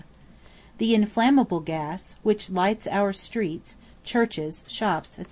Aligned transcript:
The 0.79 0.95
inflammable 0.95 1.59
gas, 1.59 2.15
which 2.23 2.49
lights 2.49 2.87
our 2.87 3.13
streets, 3.13 3.75
churches, 4.03 4.63
shops, 4.65 5.11
&c. 5.11 5.19